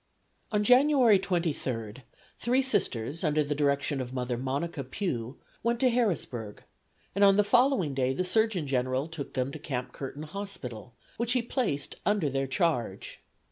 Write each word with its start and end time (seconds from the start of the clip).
On 0.51 0.63
January 0.63 1.19
23 1.19 1.93
three 2.39 2.61
Sisters 2.63 3.23
under 3.23 3.43
the 3.43 3.53
direction 3.53 4.01
of 4.01 4.13
Mother 4.15 4.35
Monica 4.35 4.83
Pue, 4.83 5.37
went 5.61 5.79
to 5.79 5.91
Harrisburg, 5.91 6.63
and 7.13 7.23
on 7.23 7.37
the 7.37 7.43
following 7.43 7.93
day 7.93 8.11
the 8.11 8.23
Surgeon 8.23 8.65
General 8.65 9.05
took 9.05 9.35
them 9.35 9.51
to 9.51 9.59
Camp 9.59 9.91
Curtin 9.93 10.23
Hospital, 10.23 10.95
which 11.17 11.33
he 11.33 11.43
placed 11.43 11.97
under 12.03 12.31
their 12.31 12.47
charge. 12.47 13.21